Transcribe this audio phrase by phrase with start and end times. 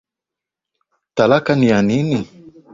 [1.15, 2.19] Talaka ni ya nani?